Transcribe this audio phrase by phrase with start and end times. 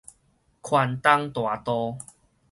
[0.63, 1.99] 環東大道